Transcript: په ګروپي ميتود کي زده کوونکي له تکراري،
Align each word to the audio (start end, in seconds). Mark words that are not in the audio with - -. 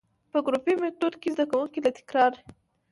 په 0.31 0.37
ګروپي 0.45 0.73
ميتود 0.81 1.13
کي 1.21 1.29
زده 1.33 1.45
کوونکي 1.51 1.79
له 1.85 1.91
تکراري، 1.97 2.41